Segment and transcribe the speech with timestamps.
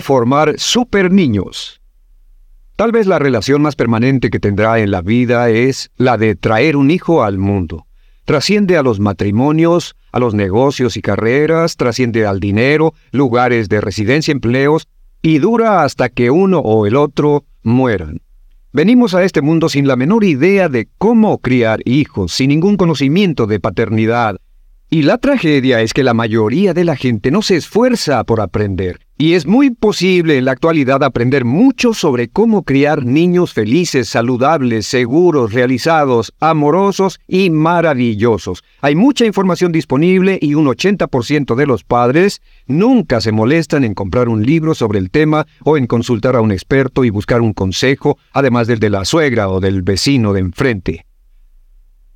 [0.00, 1.80] formar super niños.
[2.76, 6.76] Tal vez la relación más permanente que tendrá en la vida es la de traer
[6.76, 7.86] un hijo al mundo.
[8.24, 14.32] Trasciende a los matrimonios, a los negocios y carreras, trasciende al dinero, lugares de residencia,
[14.32, 14.88] empleos,
[15.20, 18.20] y dura hasta que uno o el otro mueran.
[18.72, 23.46] Venimos a este mundo sin la menor idea de cómo criar hijos, sin ningún conocimiento
[23.46, 24.38] de paternidad,
[24.92, 29.00] y la tragedia es que la mayoría de la gente no se esfuerza por aprender.
[29.22, 34.84] Y es muy posible en la actualidad aprender mucho sobre cómo criar niños felices, saludables,
[34.84, 38.64] seguros, realizados, amorosos y maravillosos.
[38.80, 44.28] Hay mucha información disponible y un 80% de los padres nunca se molestan en comprar
[44.28, 48.18] un libro sobre el tema o en consultar a un experto y buscar un consejo,
[48.32, 51.11] además del de la suegra o del vecino de enfrente.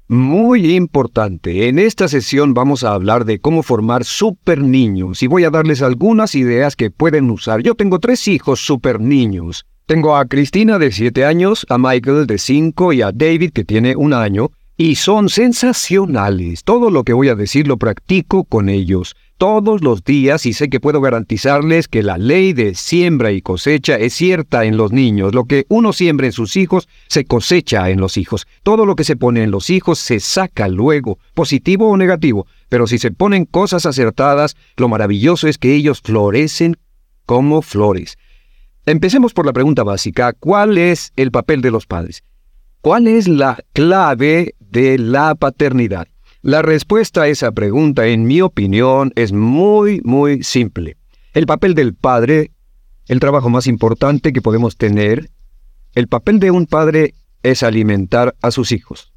[0.08, 1.68] Muy importante.
[1.68, 5.82] En esta sesión vamos a hablar de cómo formar super niños y voy a darles
[5.82, 7.60] algunas ideas que pueden usar.
[7.60, 9.66] Yo tengo tres hijos super niños.
[9.84, 13.96] Tengo a Cristina de 7 años, a Michael de 5 y a David que tiene
[13.96, 14.50] un año.
[14.76, 16.62] Y son sensacionales.
[16.62, 20.68] Todo lo que voy a decir lo practico con ellos todos los días y sé
[20.70, 25.34] que puedo garantizarles que la ley de siembra y cosecha es cierta en los niños.
[25.34, 28.46] Lo que uno siembra en sus hijos se cosecha en los hijos.
[28.62, 32.46] Todo lo que se pone en los hijos se saca luego, positivo o negativo.
[32.68, 36.76] Pero si se ponen cosas acertadas, lo maravilloso es que ellos florecen
[37.26, 38.16] como flores.
[38.86, 40.32] Empecemos por la pregunta básica.
[40.32, 42.22] ¿Cuál es el papel de los padres?
[42.80, 46.08] ¿Cuál es la clave de la paternidad?
[46.42, 50.96] La respuesta a esa pregunta, en mi opinión, es muy, muy simple.
[51.32, 52.52] El papel del padre,
[53.08, 55.30] el trabajo más importante que podemos tener,
[55.94, 59.12] el papel de un padre es alimentar a sus hijos.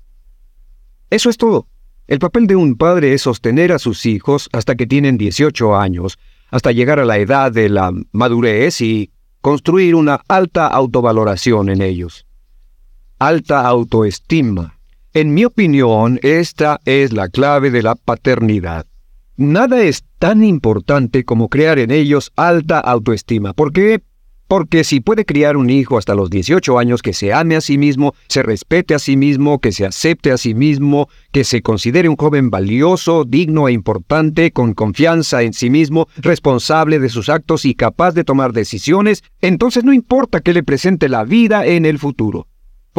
[1.09, 1.67] Eso es todo.
[2.07, 6.17] El papel de un padre es sostener a sus hijos hasta que tienen 18 años,
[6.49, 9.11] hasta llegar a la edad de la madurez y
[9.41, 12.25] construir una alta autovaloración en ellos.
[13.19, 14.78] Alta autoestima,
[15.13, 18.85] en mi opinión, esta es la clave de la paternidad.
[19.37, 23.53] Nada es tan importante como crear en ellos alta autoestima.
[23.53, 24.01] ¿Por qué?
[24.47, 27.77] Porque si puede criar un hijo hasta los 18 años que se ame a sí
[27.77, 32.09] mismo, se respete a sí mismo, que se acepte a sí mismo, que se considere
[32.09, 37.63] un joven valioso, digno e importante, con confianza en sí mismo, responsable de sus actos
[37.63, 41.97] y capaz de tomar decisiones, entonces no importa que le presente la vida en el
[41.97, 42.48] futuro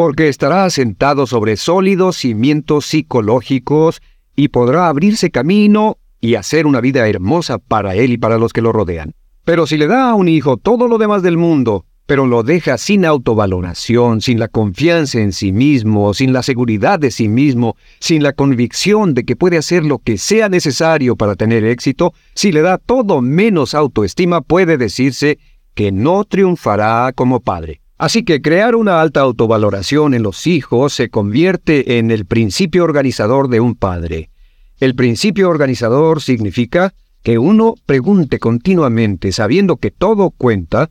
[0.01, 4.01] porque estará asentado sobre sólidos cimientos psicológicos
[4.35, 8.63] y podrá abrirse camino y hacer una vida hermosa para él y para los que
[8.63, 9.13] lo rodean.
[9.45, 12.79] Pero si le da a un hijo todo lo demás del mundo, pero lo deja
[12.79, 18.23] sin autovaloración, sin la confianza en sí mismo, sin la seguridad de sí mismo, sin
[18.23, 22.63] la convicción de que puede hacer lo que sea necesario para tener éxito, si le
[22.63, 25.39] da todo menos autoestima, puede decirse
[25.75, 27.83] que no triunfará como padre.
[28.01, 33.49] Así que crear una alta autovaloración en los hijos se convierte en el principio organizador
[33.49, 34.31] de un padre.
[34.79, 40.89] El principio organizador significa que uno pregunte continuamente, sabiendo que todo cuenta,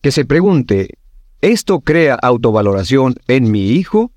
[0.00, 0.98] que se pregunte,
[1.40, 4.10] ¿esto crea autovaloración en mi hijo?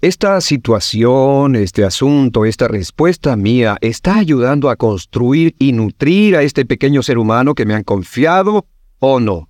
[0.00, 6.64] ¿Esta situación, este asunto, esta respuesta mía está ayudando a construir y nutrir a este
[6.64, 8.66] pequeño ser humano que me han confiado
[9.00, 9.48] o no?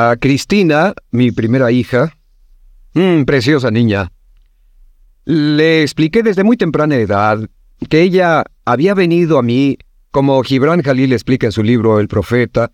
[0.00, 2.14] A Cristina, mi primera hija,
[2.94, 4.12] mmm, preciosa niña,
[5.24, 7.50] le expliqué desde muy temprana edad
[7.90, 9.76] que ella había venido a mí,
[10.12, 12.70] como Gibran Jalil explica en su libro El Profeta,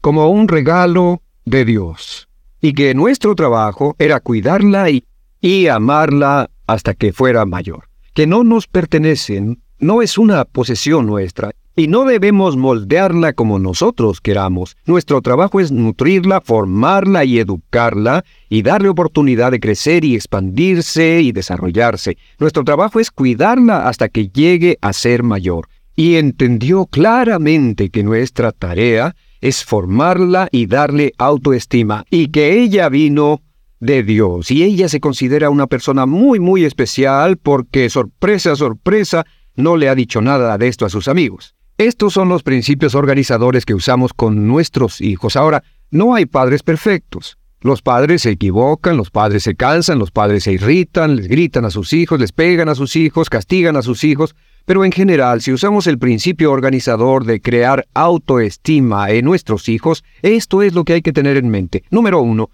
[0.00, 2.30] como un regalo de Dios,
[2.62, 5.04] y que nuestro trabajo era cuidarla y,
[5.42, 11.50] y amarla hasta que fuera mayor, que no nos pertenecen, no es una posesión nuestra,
[11.76, 14.76] y no debemos moldearla como nosotros queramos.
[14.86, 21.32] Nuestro trabajo es nutrirla, formarla y educarla y darle oportunidad de crecer y expandirse y
[21.32, 22.16] desarrollarse.
[22.38, 25.68] Nuestro trabajo es cuidarla hasta que llegue a ser mayor.
[25.96, 33.42] Y entendió claramente que nuestra tarea es formarla y darle autoestima y que ella vino
[33.78, 39.76] de Dios y ella se considera una persona muy muy especial porque sorpresa sorpresa no
[39.76, 41.54] le ha dicho nada de esto a sus amigos.
[41.76, 45.34] Estos son los principios organizadores que usamos con nuestros hijos.
[45.34, 47.36] Ahora, no hay padres perfectos.
[47.60, 51.70] Los padres se equivocan, los padres se cansan, los padres se irritan, les gritan a
[51.70, 54.36] sus hijos, les pegan a sus hijos, castigan a sus hijos,
[54.66, 60.62] pero en general, si usamos el principio organizador de crear autoestima en nuestros hijos, esto
[60.62, 61.82] es lo que hay que tener en mente.
[61.90, 62.50] Número uno,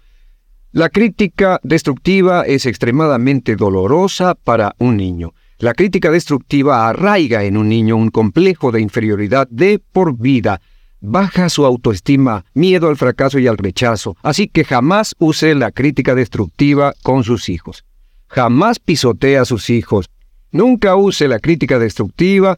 [0.71, 5.33] la crítica destructiva es extremadamente dolorosa para un niño.
[5.61, 10.59] La crítica destructiva arraiga en un niño un complejo de inferioridad de por vida.
[11.03, 14.15] baja su autoestima, miedo al fracaso y al rechazo.
[14.23, 17.85] Así que jamás use la crítica destructiva con sus hijos.
[18.27, 20.09] Jamás pisotee a sus hijos.
[20.51, 22.57] Nunca use la crítica destructiva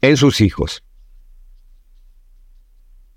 [0.00, 0.84] en sus hijos.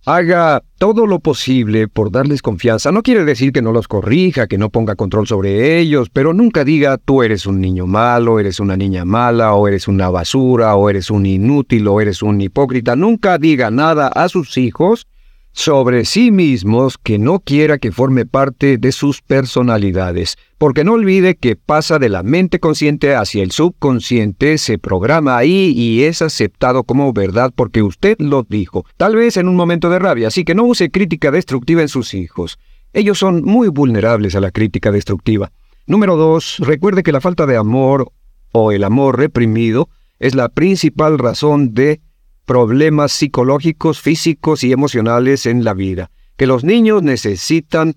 [0.06, 2.92] Haga todo lo posible por darles confianza.
[2.92, 6.66] No quiere decir que no los corrija, que no ponga control sobre ellos, pero nunca
[6.66, 10.90] diga tú eres un niño malo, eres una niña mala, o eres una basura, o
[10.90, 12.98] eres un inútil, o eres un hipócrita.
[12.98, 15.08] Nunca diga nada a sus hijos
[15.54, 21.36] sobre sí mismos que no quiera que forme parte de sus personalidades, porque no olvide
[21.36, 26.84] que pasa de la mente consciente hacia el subconsciente, se programa ahí y es aceptado
[26.84, 30.56] como verdad porque usted lo dijo, tal vez en un momento de rabia, así que
[30.56, 32.58] no use crítica destructiva en sus hijos.
[32.92, 35.52] Ellos son muy vulnerables a la crítica destructiva.
[35.86, 38.12] Número dos, recuerde que la falta de amor
[38.52, 39.90] o el amor reprimido
[40.20, 42.02] es la principal razón de
[42.45, 47.95] problemas psicológicos, físicos y emocionales en la vida, que los niños necesitan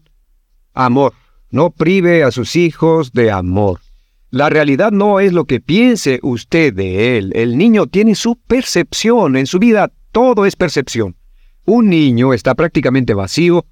[0.75, 1.12] amor.
[1.50, 3.81] No prive a sus hijos de amor.
[4.31, 7.32] La realidad no es lo que piense usted de él.
[7.34, 9.37] El niño tiene su percepción.
[9.37, 11.16] En su vida todo es percepción.
[11.64, 13.64] Un niño está prácticamente vacío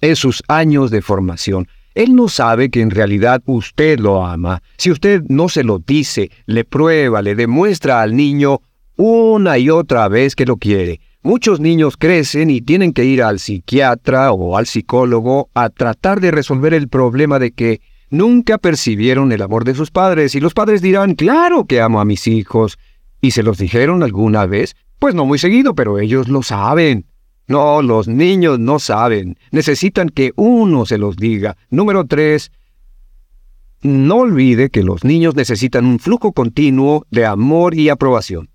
[0.00, 1.68] en sus años de formación.
[1.94, 4.62] Él no sabe que en realidad usted lo ama.
[4.76, 8.60] Si usted no se lo dice, le prueba, le demuestra al niño
[8.98, 11.00] una y otra vez que lo quiere.
[11.22, 16.32] Muchos niños crecen y tienen que ir al psiquiatra o al psicólogo a tratar de
[16.32, 17.80] resolver el problema de que
[18.10, 22.04] nunca percibieron el amor de sus padres y los padres dirán, claro que amo a
[22.04, 22.76] mis hijos.
[23.20, 24.74] ¿Y se los dijeron alguna vez?
[24.98, 27.06] Pues no muy seguido, pero ellos lo saben.
[27.46, 29.38] No, los niños no saben.
[29.52, 31.56] Necesitan que uno se los diga.
[31.70, 32.50] Número tres,
[33.82, 38.50] no olvide que los niños necesitan un flujo continuo de amor y aprobación.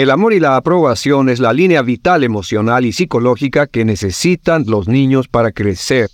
[0.00, 4.88] El amor y la aprobación es la línea vital emocional y psicológica que necesitan los
[4.88, 6.08] niños para crecer.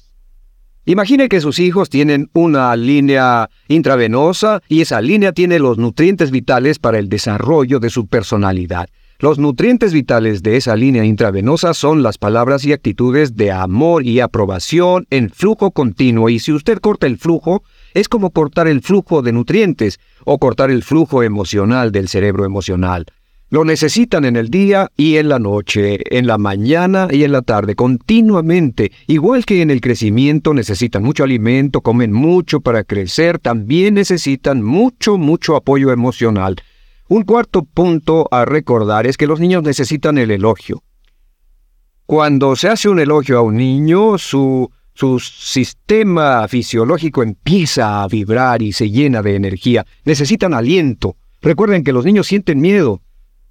[0.87, 6.81] Imagine que sus hijos tienen una línea intravenosa y esa línea tiene los nutrientes vitales
[6.81, 8.89] para el desarrollo de su personalidad.
[9.21, 14.19] Los nutrientes vitales de esa línea intravenosa son las palabras y actitudes de amor y
[14.19, 17.63] aprobación en flujo continuo y si usted corta el flujo,
[17.95, 23.07] es como cortar el flujo de nutrientes o cortar el flujo emocional del cerebro emocional.
[23.49, 27.43] Lo necesitan en el día y en la noche, en la mañana y en la
[27.43, 28.91] tarde, continuamente.
[29.07, 35.17] Igual que en el crecimiento necesitan mucho alimento, comen mucho para crecer, también necesitan mucho,
[35.17, 36.57] mucho apoyo emocional.
[37.07, 40.83] Un cuarto punto a recordar es que los niños necesitan el elogio.
[42.05, 48.61] Cuando se hace un elogio a un niño, su, su sistema fisiológico empieza a vibrar
[48.61, 49.87] y se llena de energía.
[50.05, 51.17] Necesitan aliento.
[51.41, 53.03] Recuerden que los niños sienten miedo,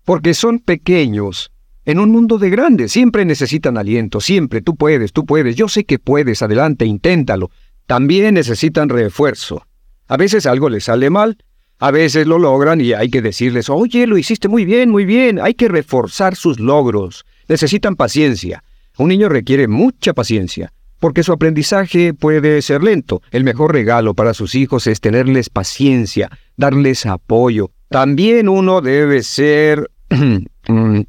[0.06, 1.52] porque son pequeños.
[1.84, 5.84] En un mundo de grandes siempre necesitan aliento, siempre tú puedes, tú puedes, yo sé
[5.84, 7.52] que puedes, adelante, inténtalo.
[7.86, 9.68] También necesitan refuerzo.
[10.08, 11.38] A veces algo les sale mal,
[11.78, 15.40] a veces lo logran y hay que decirles, oye, lo hiciste muy bien, muy bien,
[15.40, 17.26] hay que reforzar sus logros.
[17.48, 18.64] Necesitan paciencia.
[18.98, 23.22] Un niño requiere mucha paciencia, porque su aprendizaje puede ser lento.
[23.30, 27.72] El mejor regalo para sus hijos es tenerles paciencia, darles apoyo.
[27.90, 29.92] También uno debe ser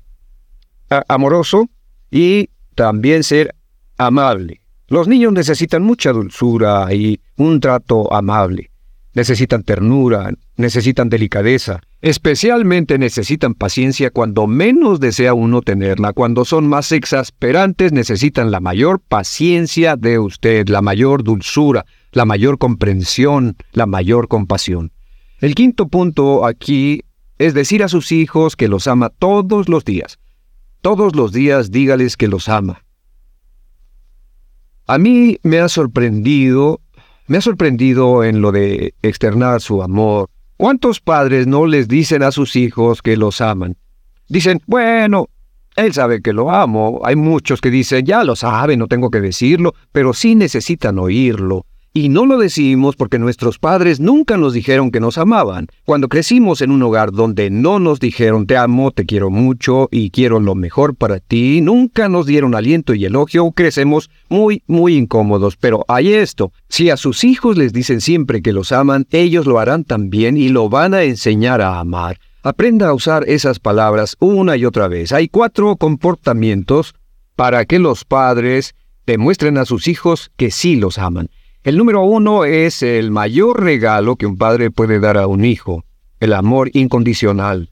[1.08, 1.68] amoroso
[2.10, 3.54] y también ser
[3.98, 4.60] amable.
[4.88, 8.70] Los niños necesitan mucha dulzura y un trato amable.
[9.14, 11.80] Necesitan ternura, necesitan delicadeza.
[12.02, 16.12] Especialmente necesitan paciencia cuando menos desea uno tenerla.
[16.12, 22.58] Cuando son más exasperantes necesitan la mayor paciencia de usted, la mayor dulzura, la mayor
[22.58, 24.92] comprensión, la mayor compasión.
[25.40, 27.02] El quinto punto aquí
[27.38, 30.18] es decir a sus hijos que los ama todos los días.
[30.80, 32.82] Todos los días dígales que los ama.
[34.86, 36.80] A mí me ha sorprendido,
[37.26, 40.30] me ha sorprendido en lo de externar su amor.
[40.56, 43.76] ¿Cuántos padres no les dicen a sus hijos que los aman?
[44.28, 45.28] Dicen, bueno,
[45.74, 47.00] él sabe que lo amo.
[47.04, 51.66] Hay muchos que dicen, ya lo sabe, no tengo que decirlo, pero sí necesitan oírlo.
[51.96, 55.68] Y no lo decimos porque nuestros padres nunca nos dijeron que nos amaban.
[55.86, 60.10] Cuando crecimos en un hogar donde no nos dijeron te amo, te quiero mucho y
[60.10, 65.56] quiero lo mejor para ti, nunca nos dieron aliento y elogio, crecemos muy, muy incómodos.
[65.56, 69.58] Pero hay esto, si a sus hijos les dicen siempre que los aman, ellos lo
[69.58, 72.18] harán también y lo van a enseñar a amar.
[72.42, 75.12] Aprenda a usar esas palabras una y otra vez.
[75.12, 76.94] Hay cuatro comportamientos
[77.36, 78.74] para que los padres
[79.06, 81.30] demuestren a sus hijos que sí los aman.
[81.66, 85.84] El número uno es el mayor regalo que un padre puede dar a un hijo,
[86.20, 87.70] el amor incondicional.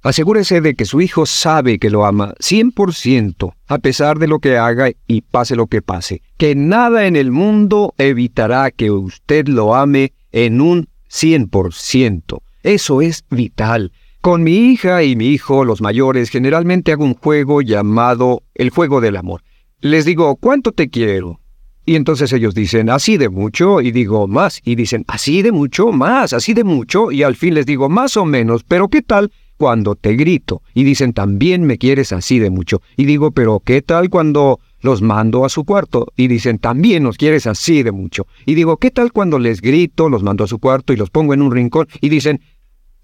[0.00, 4.58] Asegúrese de que su hijo sabe que lo ama 100%, a pesar de lo que
[4.58, 6.22] haga y pase lo que pase.
[6.36, 12.42] Que nada en el mundo evitará que usted lo ame en un 100%.
[12.62, 13.90] Eso es vital.
[14.20, 19.00] Con mi hija y mi hijo, los mayores, generalmente hago un juego llamado el juego
[19.00, 19.42] del amor.
[19.80, 21.40] Les digo, ¿cuánto te quiero?
[21.88, 25.92] Y entonces ellos dicen, así de mucho, y digo, más, y dicen, así de mucho,
[25.92, 29.30] más, así de mucho, y al fin les digo, más o menos, pero ¿qué tal
[29.56, 30.62] cuando te grito?
[30.74, 32.82] Y dicen, también me quieres así de mucho.
[32.96, 36.08] Y digo, pero ¿qué tal cuando los mando a su cuarto?
[36.16, 38.26] Y dicen, también nos quieres así de mucho.
[38.46, 41.34] Y digo, ¿qué tal cuando les grito, los mando a su cuarto y los pongo
[41.34, 41.86] en un rincón?
[42.00, 42.40] Y dicen,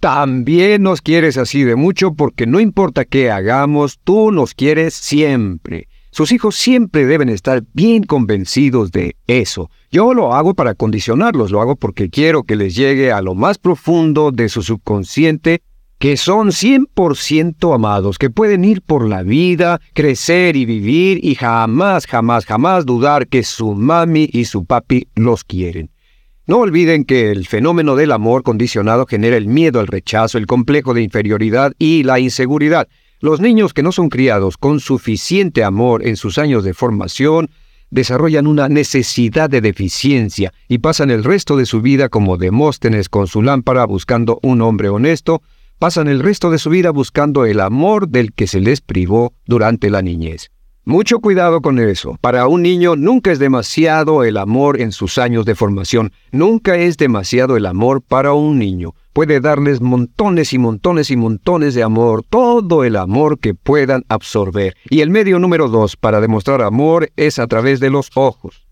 [0.01, 5.87] también nos quieres así de mucho porque no importa qué hagamos, tú nos quieres siempre.
[6.13, 9.71] Sus hijos siempre deben estar bien convencidos de eso.
[9.91, 13.57] Yo lo hago para condicionarlos, lo hago porque quiero que les llegue a lo más
[13.57, 15.63] profundo de su subconsciente
[15.99, 22.07] que son 100% amados, que pueden ir por la vida, crecer y vivir y jamás,
[22.07, 25.91] jamás, jamás dudar que su mami y su papi los quieren.
[26.45, 30.93] No olviden que el fenómeno del amor condicionado genera el miedo al rechazo, el complejo
[30.93, 32.89] de inferioridad y la inseguridad.
[33.23, 37.51] Los niños que no son criados con suficiente amor en sus años de formación
[37.89, 43.29] desarrollan una necesidad de deficiencia y pasan el resto de su vida como Demóstenes con
[43.29, 45.41] su lámpara buscando un hombre honesto,
[45.79, 49.89] pasan el resto de su vida buscando el amor del que se les privó durante
[49.89, 50.51] la niñez.
[50.85, 52.19] Mucho cuidado con eso.
[52.21, 56.11] Para un niño nunca es demasiado el amor en sus años de formación.
[56.33, 58.97] Nunca es demasiado el amor para un niño.
[59.13, 64.75] Puede darles montones y montones y montones de amor, todo el amor que puedan absorber.
[64.89, 68.67] Y el medio número dos para demostrar amor es a través de los ojos.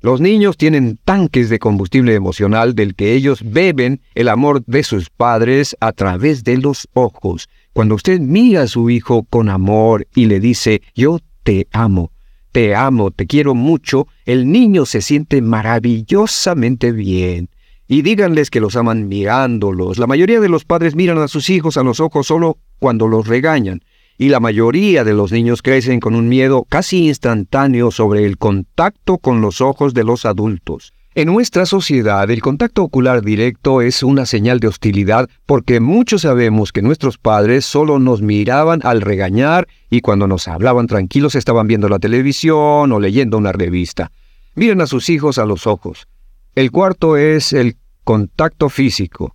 [0.00, 5.10] Los niños tienen tanques de combustible emocional del que ellos beben el amor de sus
[5.10, 7.48] padres a través de los ojos.
[7.72, 12.10] Cuando usted mira a su hijo con amor y le dice, yo te amo,
[12.50, 17.48] te amo, te quiero mucho, el niño se siente maravillosamente bien.
[17.92, 19.98] Y díganles que los aman mirándolos.
[19.98, 23.26] La mayoría de los padres miran a sus hijos a los ojos solo cuando los
[23.26, 23.82] regañan.
[24.16, 29.18] Y la mayoría de los niños crecen con un miedo casi instantáneo sobre el contacto
[29.18, 30.94] con los ojos de los adultos.
[31.14, 36.72] En nuestra sociedad el contacto ocular directo es una señal de hostilidad porque muchos sabemos
[36.72, 41.90] que nuestros padres solo nos miraban al regañar y cuando nos hablaban tranquilos estaban viendo
[41.90, 44.10] la televisión o leyendo una revista.
[44.54, 46.08] Miren a sus hijos a los ojos.
[46.54, 49.34] El cuarto es el contacto físico.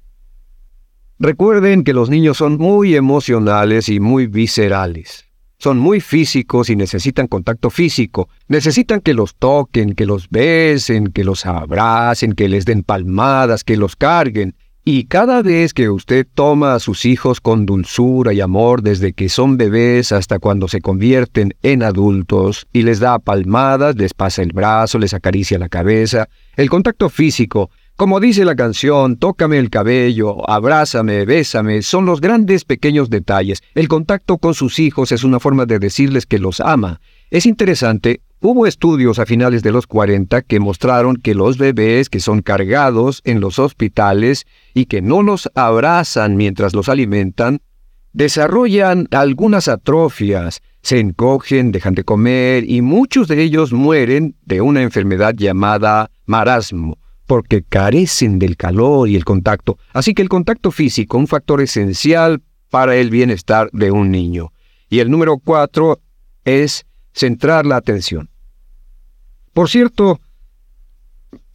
[1.17, 5.25] Recuerden que los niños son muy emocionales y muy viscerales.
[5.57, 8.29] Son muy físicos y necesitan contacto físico.
[8.47, 13.77] Necesitan que los toquen, que los besen, que los abracen, que les den palmadas, que
[13.77, 14.55] los carguen.
[14.89, 19.27] Y cada vez que usted toma a sus hijos con dulzura y amor desde que
[19.27, 24.53] son bebés hasta cuando se convierten en adultos y les da palmadas, les pasa el
[24.53, 30.48] brazo, les acaricia la cabeza, el contacto físico como dice la canción, tócame el cabello,
[30.48, 33.63] abrázame, bésame, son los grandes pequeños detalles.
[33.74, 37.01] El contacto con sus hijos es una forma de decirles que los ama.
[37.32, 42.20] Es interesante, hubo estudios a finales de los 40 que mostraron que los bebés que
[42.20, 47.60] son cargados en los hospitales y que no los abrazan mientras los alimentan,
[48.13, 54.82] desarrollan algunas atrofias, se encogen, dejan de comer y muchos de ellos mueren de una
[54.82, 59.77] enfermedad llamada marasmo porque carecen del calor y el contacto.
[59.94, 64.53] Así que el contacto físico, un factor esencial para el bienestar de un niño.
[64.89, 66.00] Y el número cuatro
[66.46, 66.87] es
[67.17, 68.29] centrar la atención.
[69.53, 70.21] Por cierto,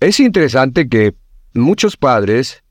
[0.01, 1.15] es interesante que
[1.55, 2.65] muchos padres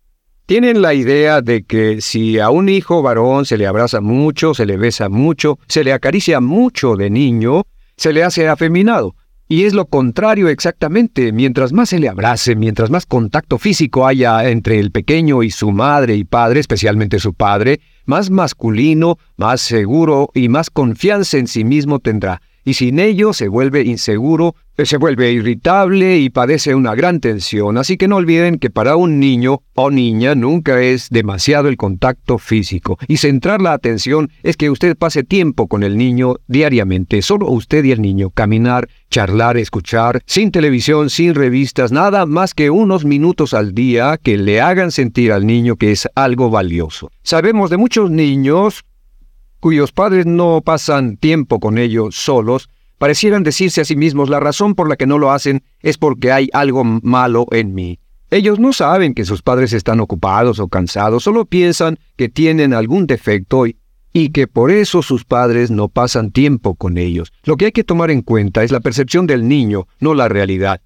[0.45, 4.65] tienen la idea de que si a un hijo varón se le abraza mucho, se
[4.65, 7.63] le besa mucho, se le acaricia mucho de niño,
[7.95, 9.15] se le hace afeminado.
[9.47, 11.31] Y es lo contrario exactamente.
[11.31, 15.71] Mientras más se le abrace, mientras más contacto físico haya entre el pequeño y su
[15.71, 21.63] madre y padre, especialmente su padre, más masculino, más seguro y más confianza en sí
[21.63, 27.19] mismo tendrá y sin ello se vuelve inseguro, se vuelve irritable y padece una gran
[27.19, 31.77] tensión, así que no olviden que para un niño o niña nunca es demasiado el
[31.77, 37.21] contacto físico, y centrar la atención es que usted pase tiempo con el niño diariamente,
[37.21, 42.69] solo usted y el niño, caminar, charlar, escuchar, sin televisión, sin revistas, nada más que
[42.69, 47.11] unos minutos al día que le hagan sentir al niño que es algo valioso.
[47.23, 48.83] Sabemos de muchos niños
[49.61, 54.75] cuyos padres no pasan tiempo con ellos solos, parecieran decirse a sí mismos la razón
[54.75, 57.99] por la que no lo hacen es porque hay algo malo en mí.
[58.31, 63.05] Ellos no saben que sus padres están ocupados o cansados, solo piensan que tienen algún
[63.05, 63.77] defecto y,
[64.13, 67.31] y que por eso sus padres no pasan tiempo con ellos.
[67.43, 70.81] Lo que hay que tomar en cuenta es la percepción del niño, no la realidad.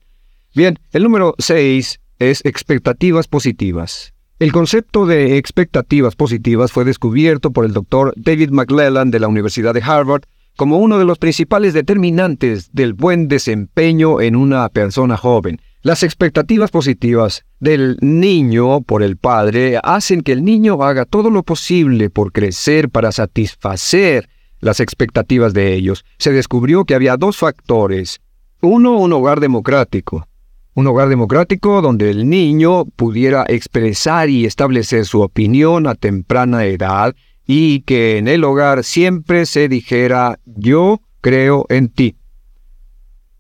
[0.54, 4.15] Bien, el número 6 es expectativas positivas.
[4.38, 9.74] El concepto de expectativas positivas fue descubierto por el doctor David McClellan de la Universidad
[9.74, 10.24] de Harvard
[10.58, 15.62] como uno de los principales determinantes del buen desempeño en una persona joven.
[15.84, 21.44] Las expectativas positivas del niño por el padre hacen que el niño haga todo lo
[21.44, 24.28] posible por crecer para satisfacer
[24.60, 26.04] las expectativas de ellos.
[26.18, 28.20] Se descubrió que había dos factores.
[28.60, 30.28] Uno, un hogar democrático.
[30.76, 37.16] Un hogar democrático donde el niño pudiera expresar y establecer su opinión a temprana edad
[37.48, 42.18] y que en el hogar siempre se dijera yo creo en ti.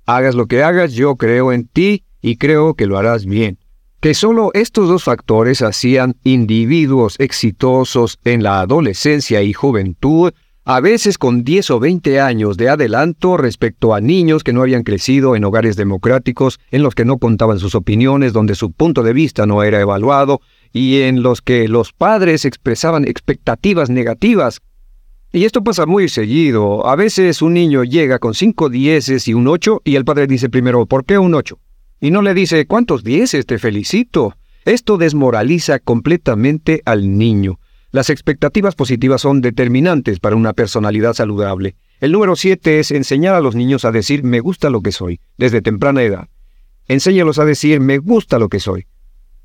[0.05, 3.59] Hagas lo que hagas, yo creo en ti y creo que lo harás bien.
[3.99, 10.31] Que solo estos dos factores hacían individuos exitosos en la adolescencia y juventud,
[10.65, 14.83] a veces con 10 o 20 años de adelanto respecto a niños que no habían
[14.83, 19.13] crecido en hogares democráticos, en los que no contaban sus opiniones, donde su punto de
[19.13, 20.41] vista no era evaluado,
[20.73, 24.61] y en los que los padres expresaban expectativas negativas
[25.31, 26.87] y esto pasa muy seguido.
[26.87, 30.49] A veces un niño llega con cinco dieces y un ocho y el padre dice
[30.49, 31.59] primero, ¿por qué un ocho?
[31.99, 34.35] y no le dice ¿cuántos dieces te felicito?
[34.63, 37.59] Esto desmoraliza completamente al niño.
[37.95, 41.77] Las expectativas positivas son determinantes para una personalidad saludable.
[42.01, 45.21] El número siete es enseñar a los niños a decir me gusta lo que soy,
[45.37, 46.27] desde temprana edad.
[46.89, 48.87] Enséñalos a decir me gusta lo que soy,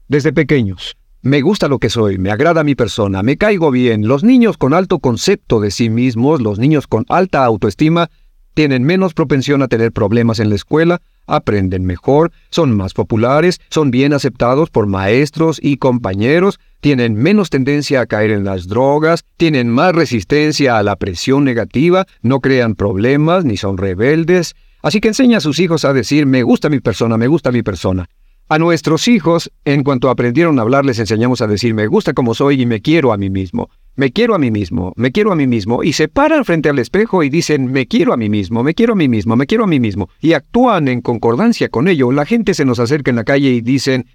[0.09, 0.97] desde pequeños.
[1.23, 4.09] Me gusta lo que soy, me agrada mi persona, me caigo bien.
[4.09, 8.11] Los niños con alto concepto de sí mismos, los niños con alta autoestima,
[8.55, 13.93] tienen menos propensión a tener problemas en la escuela, aprenden mejor, son más populares, son
[13.93, 19.69] bien aceptados por maestros y compañeros, tienen menos tendencia a caer en las drogas, tienen
[19.69, 24.57] más resistencia a la presión negativa, no crean problemas ni son rebeldes.
[24.83, 27.63] Así que enseña a sus hijos a decir me gusta mi persona, me gusta mi
[27.63, 28.09] persona.
[28.49, 32.35] A nuestros hijos, en cuanto aprendieron a hablar, les enseñamos a decir me gusta como
[32.35, 33.71] soy y me quiero a mí mismo.
[33.97, 36.79] Me quiero a mí mismo, me quiero a mí mismo, y se paran frente al
[36.79, 39.65] espejo y dicen, me quiero a mí mismo, me quiero a mí mismo, me quiero
[39.65, 42.11] a mí mismo, y actúan en concordancia con ello.
[42.11, 44.07] La gente se nos acerca en la calle y dicen,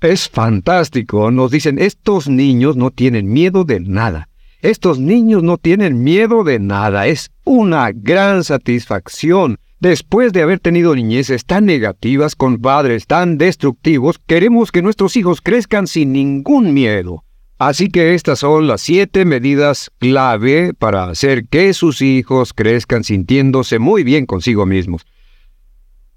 [0.00, 4.28] es fantástico, nos dicen, estos niños no tienen miedo de nada.
[4.62, 7.06] Estos niños no tienen miedo de nada.
[7.06, 9.58] Es una gran satisfacción.
[9.78, 15.40] Después de haber tenido niñeces tan negativas con padres tan destructivos, queremos que nuestros hijos
[15.40, 17.24] crezcan sin ningún miedo.
[17.58, 23.78] Así que estas son las siete medidas clave para hacer que sus hijos crezcan sintiéndose
[23.78, 25.06] muy bien consigo mismos.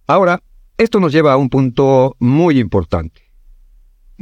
[0.08, 0.42] Ahora,
[0.78, 3.23] esto nos lleva a un punto muy importante.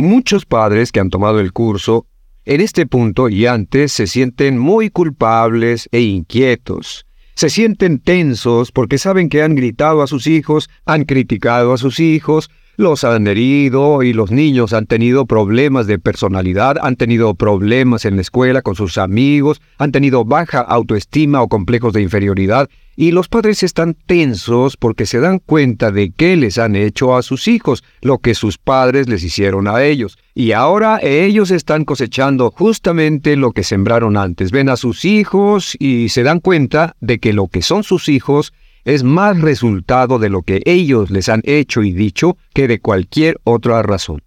[0.02, 2.08] Muchos padres que han tomado el curso
[2.44, 7.06] en este punto y antes se sienten muy culpables e inquietos.
[7.36, 12.00] Se sienten tensos porque saben que han gritado a sus hijos, han criticado a sus
[12.00, 12.50] hijos,
[12.82, 18.16] los han herido y los niños han tenido problemas de personalidad, han tenido problemas en
[18.16, 23.30] la escuela con sus amigos, han tenido baja autoestima o complejos de inferioridad y los
[23.30, 27.84] padres están tensos porque se dan cuenta de qué les han hecho a sus hijos,
[28.02, 30.18] lo que sus padres les hicieron a ellos.
[30.36, 34.52] Y ahora ellos están cosechando justamente lo que sembraron antes.
[34.52, 38.54] Ven a sus hijos y se dan cuenta de que lo que son sus hijos
[38.86, 43.40] es más resultado de lo que ellos les han hecho y dicho que de cualquier
[43.44, 44.24] otra razón.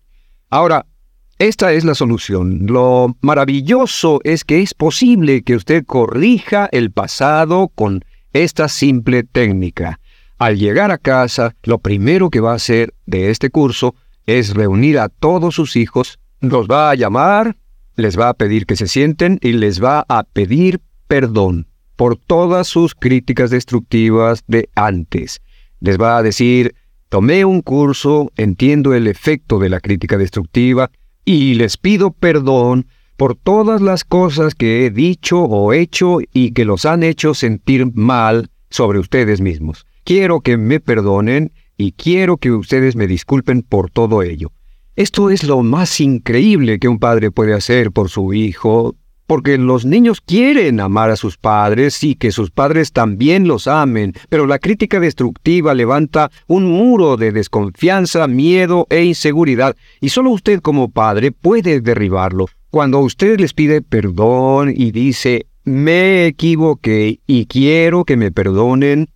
[0.50, 0.86] Ahora,
[1.38, 2.66] esta es la solución.
[2.66, 9.98] Lo maravilloso es que es posible que usted corrija el pasado con esta simple técnica.
[10.38, 13.94] Al llegar a casa, lo primero que va a hacer de este curso
[14.26, 17.56] es reunir a todos sus hijos, los va a llamar,
[17.96, 22.66] les va a pedir que se sienten y les va a pedir perdón por todas
[22.66, 25.40] sus críticas destructivas de antes.
[25.80, 26.74] Les va a decir,
[27.08, 30.90] tomé un curso, entiendo el efecto de la crítica destructiva
[31.24, 36.64] y les pido perdón por todas las cosas que he dicho o hecho y que
[36.64, 39.86] los han hecho sentir mal sobre ustedes mismos.
[40.04, 44.52] Quiero que me perdonen y quiero que ustedes me disculpen por todo ello.
[44.96, 48.94] Esto es lo más increíble que un padre puede hacer por su hijo,
[49.26, 54.12] porque los niños quieren amar a sus padres y que sus padres también los amen,
[54.28, 60.60] pero la crítica destructiva levanta un muro de desconfianza, miedo e inseguridad, y solo usted
[60.60, 62.46] como padre puede derribarlo.
[62.70, 69.08] Cuando usted les pide perdón y dice, me equivoqué y quiero que me perdonen,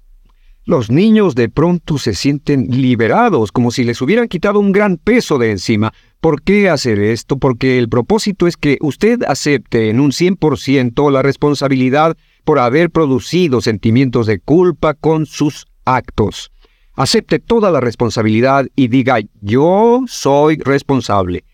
[0.64, 5.38] los niños de pronto se sienten liberados, como si les hubieran quitado un gran peso
[5.38, 7.38] de encima, ¿Por qué hacer esto?
[7.38, 13.60] Porque el propósito es que usted acepte en un 100% la responsabilidad por haber producido
[13.60, 16.50] sentimientos de culpa con sus actos.
[16.94, 21.44] Acepte toda la responsabilidad y diga, yo soy responsable.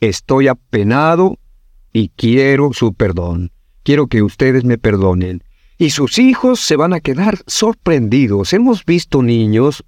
[0.00, 1.38] Estoy apenado
[1.92, 3.52] y quiero su perdón.
[3.84, 5.44] Quiero que ustedes me perdonen.
[5.78, 8.52] Y sus hijos se van a quedar sorprendidos.
[8.52, 9.84] Hemos visto niños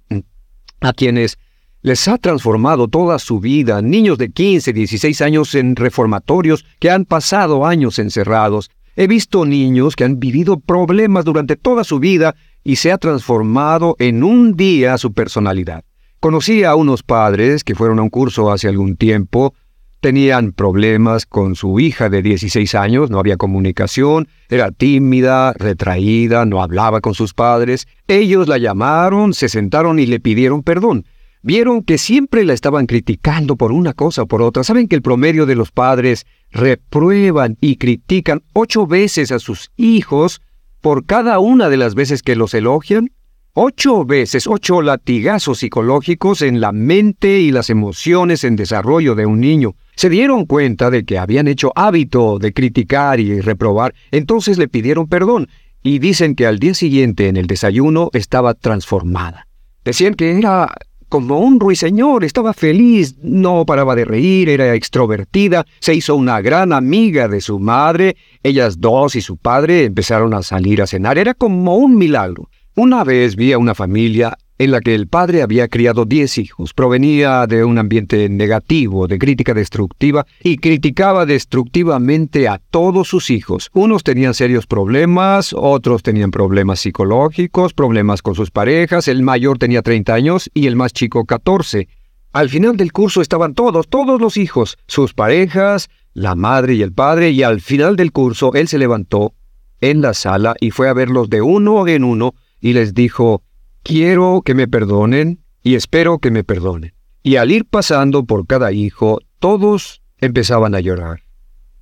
[0.79, 1.37] a quienes
[1.83, 7.05] les ha transformado toda su vida, niños de 15, 16 años en reformatorios que han
[7.05, 8.69] pasado años encerrados.
[8.95, 13.95] He visto niños que han vivido problemas durante toda su vida y se ha transformado
[13.97, 15.83] en un día su personalidad.
[16.19, 19.55] Conocí a unos padres que fueron a un curso hace algún tiempo,
[20.01, 26.61] tenían problemas con su hija de 16 años, no había comunicación, era tímida, retraída, no
[26.61, 27.87] hablaba con sus padres.
[28.07, 31.05] Ellos la llamaron, se sentaron y le pidieron perdón
[31.41, 34.63] vieron que siempre la estaban criticando por una cosa o por otra.
[34.63, 40.41] ¿Saben que el promedio de los padres reprueban y critican ocho veces a sus hijos
[40.81, 43.11] por cada una de las veces que los elogian?
[43.53, 49.41] Ocho veces, ocho latigazos psicológicos en la mente y las emociones en desarrollo de un
[49.41, 49.75] niño.
[49.97, 55.07] Se dieron cuenta de que habían hecho hábito de criticar y reprobar, entonces le pidieron
[55.07, 55.49] perdón
[55.83, 59.47] y dicen que al día siguiente en el desayuno estaba transformada.
[59.83, 60.73] Decían que era
[61.11, 66.71] como un ruiseñor, estaba feliz, no paraba de reír, era extrovertida, se hizo una gran
[66.71, 71.33] amiga de su madre, ellas dos y su padre empezaron a salir a cenar, era
[71.33, 72.49] como un milagro.
[72.77, 76.75] Una vez vi a una familia en la que el padre había criado diez hijos,
[76.75, 83.71] provenía de un ambiente negativo, de crítica destructiva, y criticaba destructivamente a todos sus hijos.
[83.73, 89.81] Unos tenían serios problemas, otros tenían problemas psicológicos, problemas con sus parejas, el mayor tenía
[89.81, 91.87] 30 años y el más chico 14.
[92.31, 96.93] Al final del curso estaban todos, todos los hijos, sus parejas, la madre y el
[96.93, 99.33] padre, y al final del curso él se levantó
[99.79, 103.41] en la sala y fue a verlos de uno en uno y les dijo,
[103.83, 106.93] Quiero que me perdonen y espero que me perdonen.
[107.23, 111.21] Y al ir pasando por cada hijo, todos empezaban a llorar.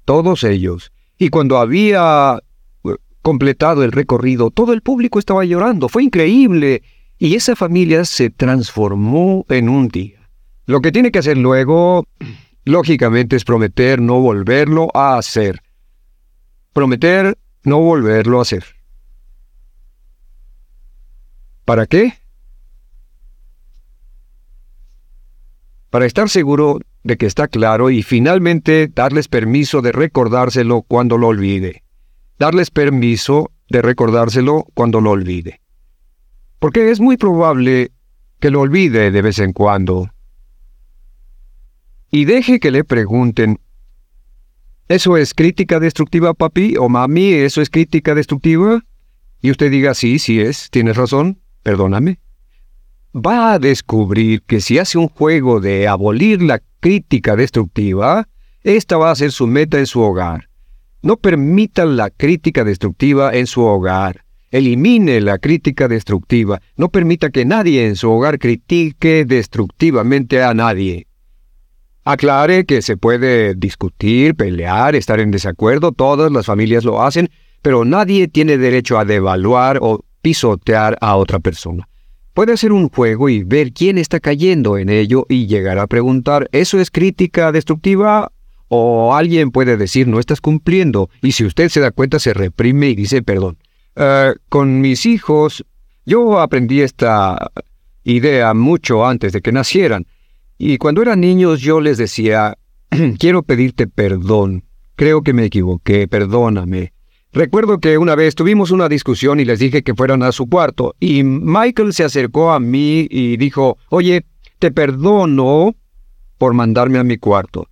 [0.05, 0.91] Todos ellos.
[1.17, 2.39] Y cuando había
[2.83, 5.89] eh, completado el recorrido, todo el público estaba llorando.
[5.89, 6.83] Fue increíble.
[7.17, 10.29] Y esa familia se transformó en un día.
[10.65, 12.05] Lo que tiene que hacer luego,
[12.65, 15.61] lógicamente, es prometer no volverlo a hacer.
[16.73, 18.63] Prometer no volverlo a hacer.
[21.69, 22.15] ¿Para qué?
[25.91, 31.27] Para estar seguro de que está claro y finalmente darles permiso de recordárselo cuando lo
[31.27, 31.83] olvide.
[32.39, 35.61] Darles permiso de recordárselo cuando lo olvide.
[36.57, 37.91] Porque es muy probable
[38.39, 40.09] que lo olvide de vez en cuando.
[42.09, 43.59] Y deje que le pregunten,
[44.87, 46.77] ¿eso es crítica destructiva, papi?
[46.79, 48.83] ¿O mami, eso es crítica destructiva?
[49.39, 51.37] Y usted diga, sí, sí es, tienes razón
[51.69, 52.19] perdóname,
[53.13, 58.27] va a descubrir que si hace un juego de abolir la crítica destructiva,
[58.63, 60.49] esta va a ser su meta en su hogar.
[61.03, 64.25] No permita la crítica destructiva en su hogar.
[64.49, 66.59] Elimine la crítica destructiva.
[66.75, 71.05] No permita que nadie en su hogar critique destructivamente a nadie.
[72.03, 77.29] Aclare que se puede discutir, pelear, estar en desacuerdo, todas las familias lo hacen,
[77.61, 81.87] pero nadie tiene derecho a devaluar o pisotear a otra persona.
[82.33, 86.47] Puede hacer un juego y ver quién está cayendo en ello y llegar a preguntar,
[86.51, 88.31] ¿eso es crítica destructiva?
[88.67, 92.89] O alguien puede decir, no estás cumpliendo, y si usted se da cuenta se reprime
[92.89, 93.57] y dice, perdón.
[93.95, 95.65] Eh, con mis hijos,
[96.05, 97.51] yo aprendí esta
[98.03, 100.05] idea mucho antes de que nacieran,
[100.57, 102.57] y cuando eran niños yo les decía,
[103.19, 104.63] quiero pedirte perdón,
[104.95, 106.93] creo que me equivoqué, perdóname.
[107.31, 110.95] Recuerdo que una vez tuvimos una discusión y les dije que fueran a su cuarto,
[110.99, 114.25] y Michael se acercó a mí y dijo, oye,
[114.57, 115.75] te perdono
[116.39, 117.67] por mandarme a mi cuarto.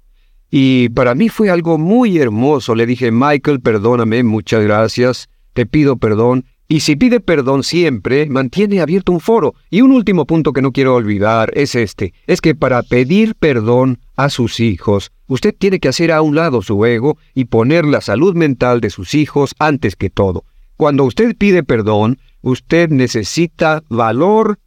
[0.52, 2.76] Y para mí fue algo muy hermoso.
[2.76, 8.82] Le dije, Michael, perdóname, muchas gracias, te pido perdón, y si pide perdón siempre, mantiene
[8.82, 9.56] abierto un foro.
[9.70, 14.00] Y un último punto que no quiero olvidar es este, es que para pedir perdón
[14.18, 18.02] a sus hijos, usted tiene que hacer a un lado su ego y poner la
[18.02, 20.44] salud mental de sus hijos antes que todo.
[20.76, 24.60] Cuando usted pide perdón, usted necesita valor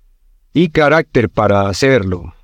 [0.54, 2.34] y carácter para hacerlo.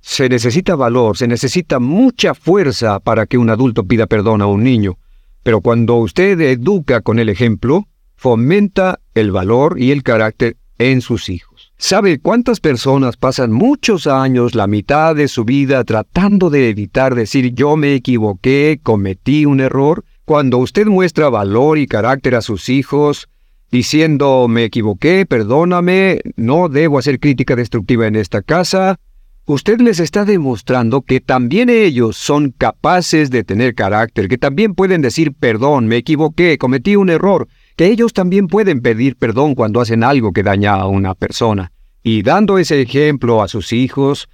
[0.00, 4.64] Se necesita valor, se necesita mucha fuerza para que un adulto pida perdón a un
[4.64, 4.98] niño.
[5.42, 11.28] Pero cuando usted educa con el ejemplo, fomenta el valor y el carácter en sus
[11.28, 11.72] hijos.
[11.76, 17.54] ¿Sabe cuántas personas pasan muchos años, la mitad de su vida, tratando de evitar decir
[17.54, 20.04] yo me equivoqué, cometí un error?
[20.24, 23.28] Cuando usted muestra valor y carácter a sus hijos,
[23.72, 29.00] diciendo me equivoqué, perdóname, no debo hacer crítica destructiva en esta casa,
[29.46, 35.02] usted les está demostrando que también ellos son capaces de tener carácter, que también pueden
[35.02, 40.04] decir perdón, me equivoqué, cometí un error, que ellos también pueden pedir perdón cuando hacen
[40.04, 41.72] algo que daña a una persona.
[42.02, 44.28] Y dando ese ejemplo a sus hijos,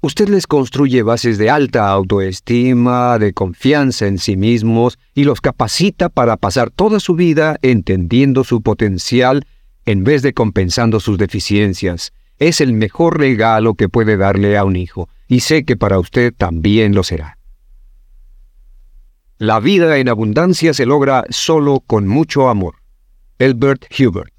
[0.00, 6.08] usted les construye bases de alta autoestima, de confianza en sí mismos y los capacita
[6.08, 9.46] para pasar toda su vida entendiendo su potencial
[9.86, 12.12] en vez de compensando sus deficiencias.
[12.38, 16.32] Es el mejor regalo que puede darle a un hijo, y sé que para usted
[16.36, 17.38] también lo será.
[19.38, 22.76] La vida en abundancia se logra solo con mucho amor.
[23.38, 24.37] Elbert Hubert